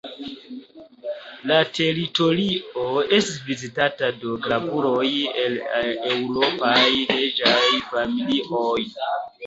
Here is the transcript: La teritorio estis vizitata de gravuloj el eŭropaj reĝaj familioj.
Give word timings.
La 1.51 1.57
teritorio 1.79 2.87
estis 3.19 3.39
vizitata 3.51 4.11
de 4.25 4.35
gravuloj 4.49 5.07
el 5.45 5.63
eŭropaj 5.85 6.85
reĝaj 7.15 7.65
familioj. 7.97 8.79